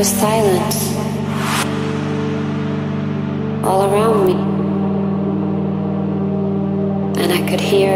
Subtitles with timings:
[0.00, 0.96] was silence
[3.62, 4.32] all around me.
[7.22, 7.92] And I could hear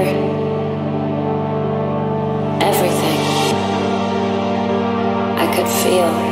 [2.60, 3.20] everything.
[5.38, 6.23] I could feel.